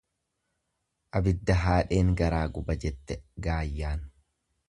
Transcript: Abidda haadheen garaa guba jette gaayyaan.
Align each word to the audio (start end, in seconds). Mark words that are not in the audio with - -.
Abidda 1.19 1.57
haadheen 1.65 2.09
garaa 2.23 2.41
guba 2.57 2.77
jette 2.87 3.19
gaayyaan. 3.49 4.05